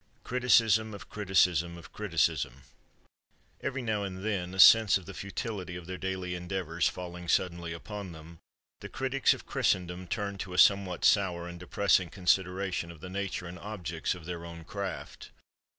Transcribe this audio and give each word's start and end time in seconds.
CRITICISM 0.23 0.95
OF 0.95 1.09
CRITICISM 1.11 1.77
OF 1.77 1.93
CRITICISM 1.93 2.63
Every 3.61 3.83
now 3.83 4.01
and 4.01 4.25
then, 4.25 4.55
a 4.55 4.59
sense 4.59 4.97
of 4.97 5.05
the 5.05 5.13
futility 5.13 5.75
of 5.75 5.85
their 5.85 5.99
daily 5.99 6.33
endeavors 6.33 6.89
falling 6.89 7.27
suddenly 7.27 7.71
upon 7.71 8.11
them, 8.11 8.39
the 8.79 8.89
critics 8.89 9.35
of 9.35 9.45
Christendom 9.45 10.07
turn 10.07 10.39
to 10.39 10.55
a 10.55 10.57
somewhat 10.57 11.05
sour 11.05 11.47
and 11.47 11.59
depressing 11.59 12.09
consideration 12.09 12.89
of 12.89 12.99
the 13.01 13.09
nature 13.11 13.45
and 13.45 13.59
objects 13.59 14.15
of 14.15 14.25
their 14.25 14.43
own 14.43 14.63
craft. 14.65 15.29